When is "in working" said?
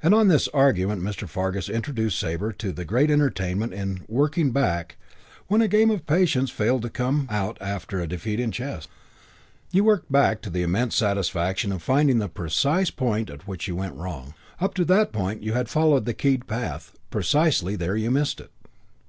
3.74-4.52